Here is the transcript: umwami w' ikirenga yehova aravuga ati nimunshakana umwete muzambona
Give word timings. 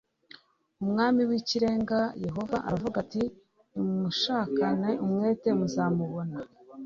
umwami 0.83 1.21
w' 1.29 1.35
ikirenga 1.39 1.99
yehova 2.25 2.57
aravuga 2.67 2.95
ati 3.05 3.23
nimunshakana 3.71 4.89
umwete 5.03 5.47
muzambona 5.59 6.37